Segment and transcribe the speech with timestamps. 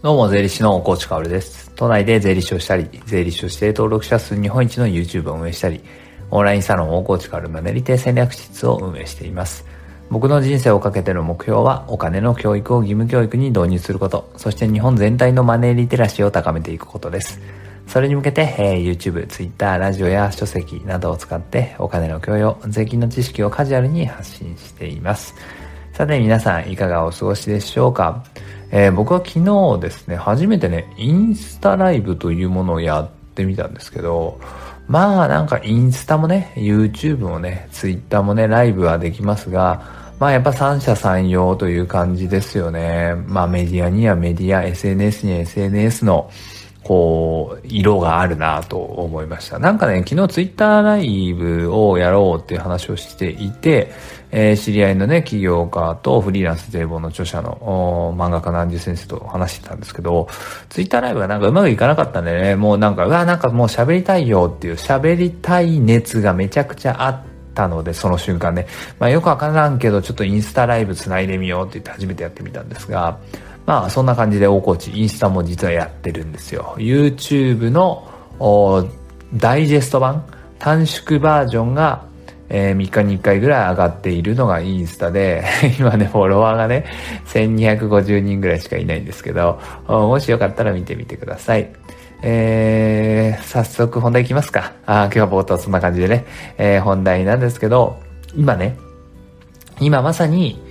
[0.00, 1.72] どうも、税理士の大河内かおるです。
[1.74, 5.80] 都内で税理士をしたり、税理士として登録者数日本一の YouTube を運営したり、
[6.30, 9.64] オンラインサロン大河内かおるマネリテ戦略室を運営しています。
[10.08, 17.40] 僕の人生をかけての目標は、お金の教育を義務教育に導入すること、そして日本全体のマネーリテラシーを高めていくことです。
[17.88, 25.34] それに向けて、えー、YouTube、Twitter、ラジオや書籍などを使ってお金の教養、税金の知識をカジュアルに発信しています。
[25.92, 28.22] さて皆さんいかがお過ごしでしょうか？
[28.70, 34.40] えー、僕は昨日ですね、初めてね、インスタライブというものをやってみたんですけど、
[34.88, 39.82] まあなんかインスタもね、YouTube もね、Twitter もね、ライブはできますが、
[40.18, 43.14] まあやっぱ三者三様という感じですよね。
[43.26, 46.30] まあメディアにはメディア、SNS には SNS の、
[46.88, 49.58] こう、色があるなと思いました。
[49.58, 53.92] なんかね、昨日ツイッターライブをやろうっていう話をしていて、
[54.30, 60.28] えー、知り合いのね、起業家とフリーランス税本の著者の漫画家南樹先生と話してたんですけど、
[60.70, 67.20] ツイッターライブがなんかうまくいかなかったんでね、もうなんか、うわ、なんかもう喋りたいよっていう喋りたい熱がめちゃくちゃあっ
[67.52, 68.66] たので、その瞬間ね。
[68.98, 73.18] まあよくわからんけど、ちょっとインスタライブ繋いでみようって言って初めてやってみたんですが、
[73.68, 76.74] まあそんな感じで大河内インスタも実はやってるんですよ。
[76.78, 78.08] YouTube の
[79.34, 80.24] ダイジェスト版
[80.58, 82.06] 短縮バージョンが、
[82.48, 85.44] えー、3日に1回ぐらい上がっているのがインスタで
[85.78, 86.86] 今ねフォロワーがね
[87.26, 91.70] 1250人ぐらいしかいないんですけどもしよかったら見てみてください。
[92.22, 94.72] えー、早速本題いきますか。
[94.86, 96.24] あ今日は冒頭そんな感じでね、
[96.56, 98.00] えー、本題なんですけど、
[98.34, 98.78] 今ね、
[99.78, 100.67] 今まさに、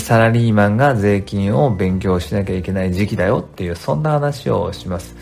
[0.00, 5.14] サラリーマンが税金を勉強しなきゃいけない時期だよっていう、そんな話をします。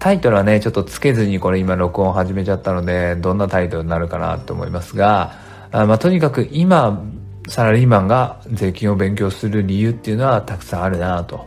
[0.00, 5.32] タイトルはね、ちょっとつけずにこれ今録音始めちゃったので、どんなタイトルになるかなと思いますが、
[5.70, 7.04] あまあ、とにかく今、
[7.46, 11.46] サラリーマンが税金を勉強する理由っていうのはたくさんあるなと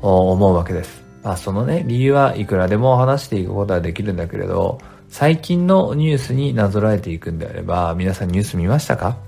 [0.00, 1.02] 思うわけです。
[1.22, 9.18] まあ、そのね、理由はいくらでも話していくことはできるんだけれど、最近のニュースになぞらえていくんであれば、皆さんニュース見ましたか？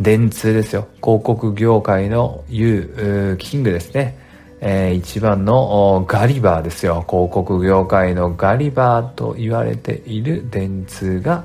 [0.00, 0.88] 電通ですよ。
[1.02, 4.18] 広告業界の U、キングですね。
[4.60, 7.04] えー、一番のガリバーですよ。
[7.08, 11.44] 広告業界のガリバーと言われている電通が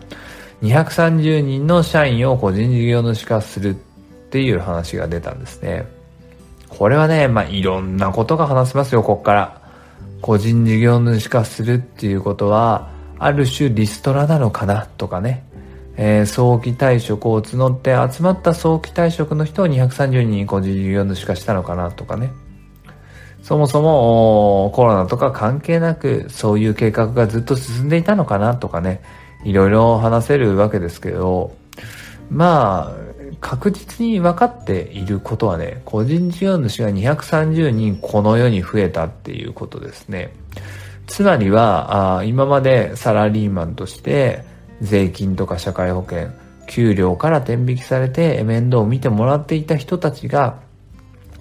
[0.61, 3.73] 230人の社員を個人事業主化するっ
[4.29, 5.85] ていう話が出たんですね。
[6.69, 9.61] これはね、まあ、いろんなことが話せますよ、こっから。
[10.22, 15.44] 個人事業主化するっていうことは、ある種リストラなのかなとかね。
[15.97, 22.31] えー、早期退職を募って集まった早期退職の人を230人個人事業主化したのかなとかね。
[23.44, 29.02] そもそもコロナとか関係なくそういう計画がずっと進んでいたのかなとかね、
[29.44, 31.56] いろいろ話せるわけですけど、
[32.29, 40.34] まあ、確実に分かっていることはね、個人事業主が230人この世に増えたっていうことですね。
[41.08, 44.46] つまりは、あ今までサラリーマンとして、
[44.81, 46.29] 税金とか社会保険、
[46.67, 50.59] 給料から転引きされて面倒を見てもらっていた人たちが、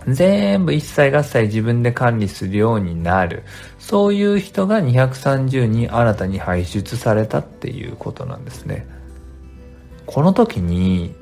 [0.09, 3.43] 全部一切合切自分で管理するようになる。
[3.79, 8.87] そういう人が230人新たに輩出されたっていうことなんですね。
[10.07, 11.15] この時に、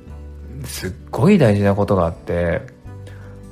[0.64, 2.62] すっごい大事なことがあって、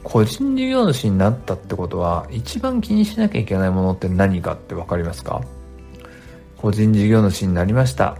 [0.02, 5.42] 個人事業主になったってことは、一番気にしなきゃいけないものって何かってわかりますか？
[6.56, 8.16] 個人事業主になりました。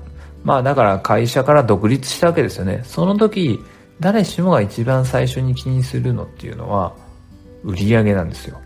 [0.46, 2.82] まあだから会社から独立したわけですよね。
[2.84, 3.58] その時、
[3.98, 6.94] 誰しもが一番最初に気にするのっていうのは、
[7.64, 8.60] 売り上げなんですよ。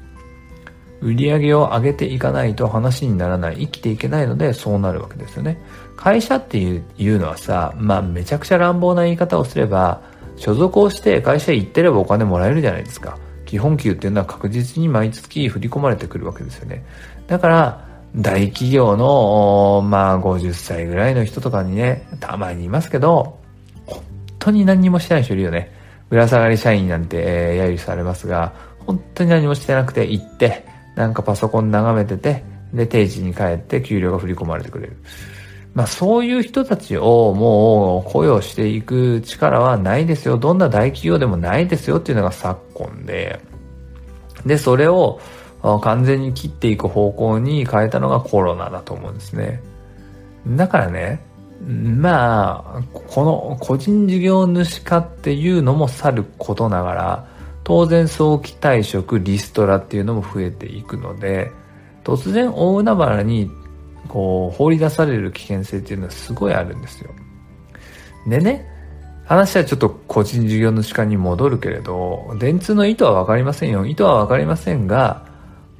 [1.00, 5.58] 売り上げを上げていかないと話にならない、生きていけないのでそうなるわけですよね。
[5.96, 10.02] 会社っていういうのはさ、まあめちゃくちゃ乱暴な言い方をすれば、
[10.36, 13.16] 所属をして会社行ってればお金もらえるじゃないですか。
[13.47, 16.84] 基本給っていうのは確実に毎月振り込まれてくるわけですよね。
[17.26, 23.38] だから、大企業の、まあ、50歳ぐらいの人とかにね、たまにいますけど、
[23.87, 24.03] 本
[24.38, 25.72] 当に何にもしてない人いるよね。
[26.09, 28.53] ぶら下がり社員なんて、えー、揶揄されますが、
[28.86, 30.66] 本当に何もしてなくて行って、
[30.97, 32.42] なんかパソコン眺めてて、
[32.74, 34.97] で、定時に帰って給料が振り込まれてくれる。
[35.72, 40.36] まあそういう人たちをもう雇用していく力はないですよ。
[40.36, 43.41] どんな大企業でもないですよっていうのが昨今で。
[44.45, 45.21] で、それを、
[45.62, 49.62] 完全に切っていく方向に変えたのがコロナだと思うんですね。
[50.47, 51.21] だからね、
[51.66, 57.27] まあ、この個人事業主化っていうのもさることながら、
[57.65, 61.53] 当然早期退職、リストラっていうのも増えていくので、
[62.03, 63.51] 突然大海原に
[64.09, 67.10] こう放り出される危険性っていうのはすごいあるんですよ。
[68.27, 68.66] でね、
[69.27, 73.84] 話はちょっと個人事業主化に戻るけれど、電通の意図はわかりませんよ。
[73.86, 75.29] 意図はわかりませんが、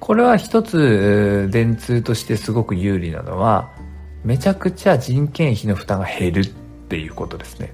[0.01, 3.71] これは一つ電通としてすごく有利なのは
[4.25, 6.47] めちゃくちゃ人件費の負担が減るっ
[6.89, 7.73] ていうことですね。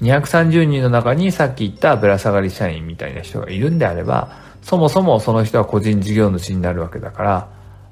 [0.00, 4.32] 230人の中にさっき言ったぶら下がり社員みたいな人がいるんであれば
[4.62, 7.48] そもそもその人は個人事業主になるわけだから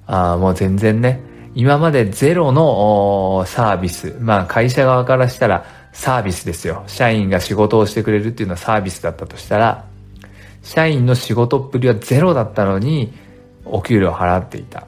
[0.07, 1.21] あもう全然ね
[1.55, 6.85] 今までゼロのサービスまあ会社側からしたらサービスですよ。
[6.87, 9.85] 社員が仕事をしてくれるっていうのはサービスだったとしたら
[10.63, 13.13] 社員の仕事っぷりはゼロだったのに
[13.71, 14.87] お給料払っていた。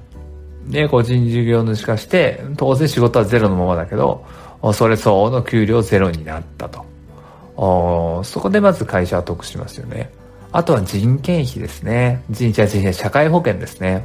[0.67, 4.25] で、個人事業主化して、当然仕事はゼロのままだけど、
[4.75, 6.85] それ相応の給料ゼロになったと。
[8.25, 10.11] そこでまず会社は得しますよね。
[10.53, 12.23] あとは人件費ですね。
[12.31, 14.05] 人件費、社会保険ですね。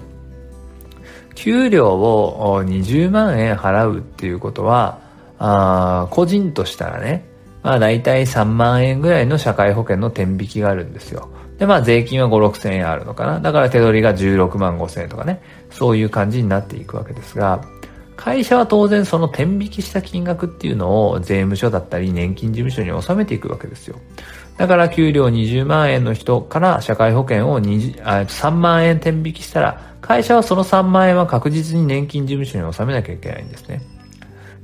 [1.35, 4.99] 給料を20万円払うっていうことは、
[5.37, 7.25] あ個人としたらね、
[7.61, 11.29] まあ大体3万円ぐらいの社会保険の天引きがあるんですよ。
[11.57, 13.39] で、まあ税金は5、6千円あるのかな。
[13.39, 15.41] だから手取りが16万5千円とかね。
[15.71, 17.61] そういう感じになっていくわけですが、
[18.15, 23.97] 会社は当然その天引きした金額っていうのを税務署だったり年金事務所に納めていくわけですよ。
[24.57, 33.81] だから給料20万円の人から社会保険を3万円天引きしたら、会社はその3万円は確実に年金事務所に納めなきゃいけないんですね。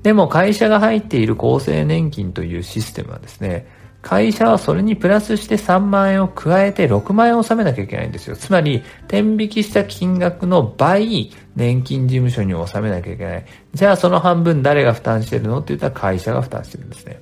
[0.01, 3.67] でも会社が入っている厚生年金というシステムはですね、
[4.01, 8.36] 会社はそれにプラスして3万円を加えて6万円を納めなきゃいけないんですよ。
[8.36, 13.45] つまり、天引きした金額の倍、年金事務所に納めなきゃいけない。
[13.74, 17.19] じゃあその半分誰が負担してるのって言ったら会社が負担してるんですね。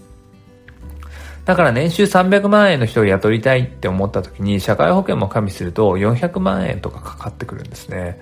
[1.46, 8.22] だから年収300万円の人を雇いたいって思った時に社会保険も加味すると400万円とかかかってくるんですね。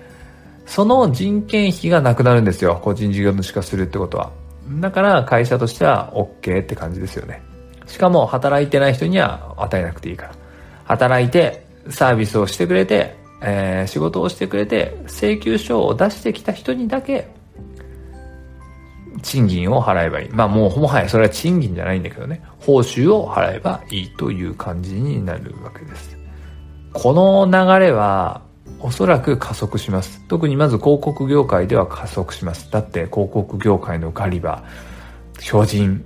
[0.66, 2.80] その人件費がなくなるんですよ。
[2.82, 4.32] 個人事業主化するってことは。
[4.80, 7.47] だから会社としては OK って感じですよね。
[7.88, 10.34] しかも働いてない人には与えなくていいから。
[10.84, 17.28] 働いてサービスをしてくれて、えー、仕事をしてくれて請求書を出してきた人にだけ
[19.22, 20.28] 賃金を払えばいい。
[20.30, 22.42] まあもうもはやそれは賃金じゃないんだけどね。
[22.60, 26.16] 報酬を払えばいいという感じになるわけです。
[26.92, 28.42] この流れは
[28.80, 30.24] おそらく加速します。
[30.28, 32.70] 特にまず広告業界では加速します。
[32.70, 36.04] だって広告業界のガリバー、標準、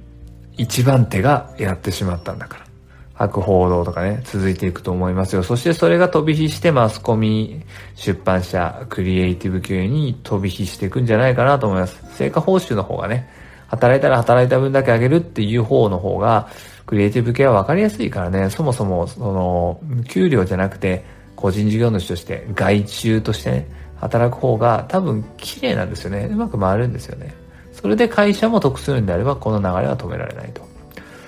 [0.56, 2.72] 一番手がやってしまったんだから。
[3.14, 5.42] 悪報道とかね、続いていくと思いますよ。
[5.42, 7.62] そしてそれが飛び火してマスコミ、
[7.94, 12.02] 出版社、クリエイティブ系に飛び火していくんじゃないかなと思います。
[12.16, 13.28] 成果報酬の方がね、
[13.68, 16.48] 働いたら働いた分だけあげるっていう方の方が、
[16.84, 21.04] クリエイティブ系は分かりやすいからね、そもそも、その、給料じゃなくて、
[21.36, 26.28] 個人事業主として外注としてね、働く方が多分綺麗なんですよね。
[26.30, 27.34] うまく回るんですよね。
[27.82, 30.62] それで会社も得するんであれば、この流れは止められないと。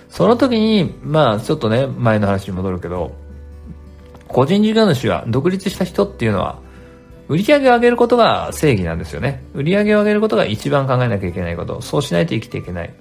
[0.08, 3.12] その時に、まあ、ちょっとね、前の話に戻るけど、
[4.28, 6.60] 個人事業主は独立した人っていうのは、
[7.28, 9.42] 売り上げを上げることが正義なんですよね。
[9.54, 11.80] 売り上げを上げることが一番考えなきゃいけないこと。
[11.80, 12.94] そうしないと生きていけない。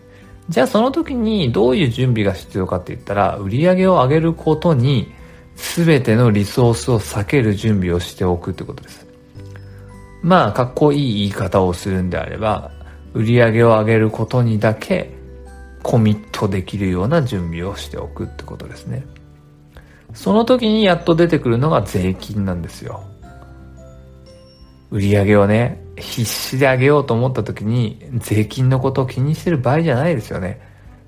[0.49, 5.13] じゃあその時にどういう準備が必要かって言ったら、売り上げを上げることに
[5.55, 9.05] 全てのリソースを避ける準備をしておくってことです。
[10.21, 12.71] まあ、かっこいい言い方をするんであれば、
[13.13, 15.11] 売り上げを上げることにだけ
[15.83, 19.05] コミットできるような準備をしておくってことですね。
[20.13, 23.03] その時にやっと出てくるのが税金なんですよ。
[24.91, 30.61] 売り上げをね、必死で上げようと思った時に税金のことを気にしてる場合じゃないですよね。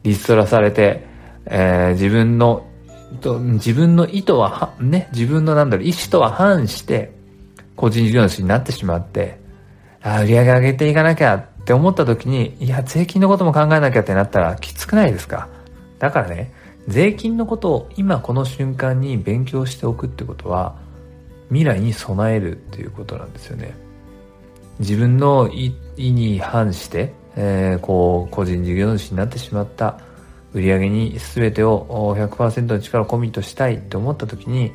[0.04, 1.06] リストラされて、
[1.46, 2.68] えー、自分の
[3.22, 7.12] と自分の意図はね、自分のなんだろう、意思とは反して、
[7.76, 9.40] 個人事業主になってしまって、
[10.02, 15.50] あ売り上げ上げていかなきゃって思った時に、いや、税金のことも考えなきゃってなったらきつくないですか？
[15.98, 16.54] だからね、
[16.88, 20.76] 税金のことを今この瞬間に勉強しておくってことは、
[21.50, 23.76] 未来に備えるっていうことなんですよね。
[24.78, 30.00] 自分の意に反して、えー、こう、個人事業主になってしまった
[30.54, 34.72] 売上に全てを100%の力をコミットしたいって思った時に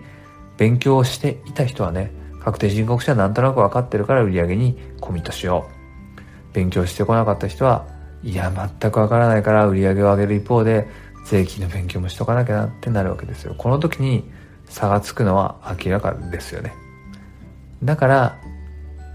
[0.58, 5.79] 勉強していた人はね確定申告書はなんとなく分かってるから売り上げにコミットしよう
[6.52, 7.86] 勉強してこなかった人は
[8.22, 10.86] いや全く分からないから売り上げを上げる一方で
[11.24, 13.54] 税金の勉強もしとかなきゃなってなるわけですよ。
[13.56, 14.30] この時に
[14.66, 16.72] 差がつくのは明らかですよね。
[17.82, 18.38] だから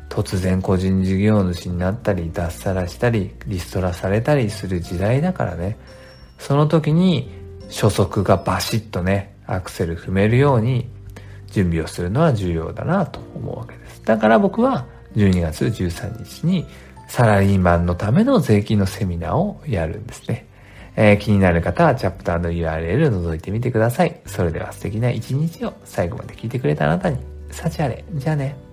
[0.09, 5.77] 突然個人事業主になったり脱サラしたりリストラされたりする時代だからね。
[6.39, 7.29] その時に
[7.67, 10.89] 初速がバシッとね、アクセル踏めるように
[11.47, 14.03] 準備をするのは重要だなと思うわけです。
[14.03, 16.65] だから僕は12月13日に
[17.07, 20.47] サラリーマンのための税金のセミナーをやるんですね。
[20.97, 24.21] えー、気になる方はチャプターの URL 覗いてみてください。
[24.25, 27.17] それでは素敵な一日を最後まで聞いてくれたあなたに、
[27.51, 28.03] 幸あれ。
[28.13, 28.64] じゃあね。